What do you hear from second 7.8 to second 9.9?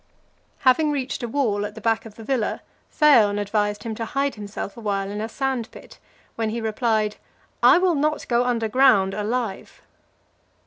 not go under ground alive."